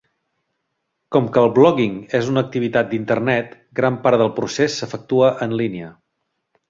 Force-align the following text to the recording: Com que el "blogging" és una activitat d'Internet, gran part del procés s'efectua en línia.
Com 1.15 1.27
que 1.35 1.43
el 1.47 1.49
"blogging" 1.57 1.99
és 2.19 2.31
una 2.31 2.43
activitat 2.45 2.89
d'Internet, 2.93 3.53
gran 3.81 4.01
part 4.07 4.23
del 4.23 4.33
procés 4.41 4.79
s'efectua 4.81 5.31
en 5.49 5.55
línia. 5.61 5.93